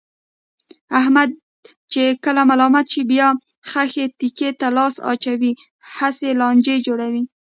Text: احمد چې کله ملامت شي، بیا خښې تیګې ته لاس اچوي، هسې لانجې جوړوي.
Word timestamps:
احمد 0.99 1.29
چې 1.91 2.03
کله 2.25 2.41
ملامت 2.49 2.85
شي، 2.93 3.01
بیا 3.11 3.27
خښې 3.69 4.05
تیګې 4.19 4.49
ته 4.59 4.67
لاس 4.77 4.95
اچوي، 5.11 5.51
هسې 5.97 6.29
لانجې 6.39 6.75
جوړوي. 6.87 7.23